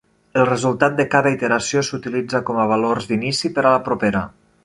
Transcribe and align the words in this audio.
El 0.43 0.45
resultat 0.49 0.95
de 0.99 1.05
cada 1.15 1.33
iteració 1.35 1.83
s'utilitza 1.89 2.41
com 2.49 2.63
a 2.63 2.67
valors 2.73 3.09
d'inici 3.11 3.55
per 3.59 3.67
a 3.67 3.69
la 3.77 3.85
propera. 3.91 4.27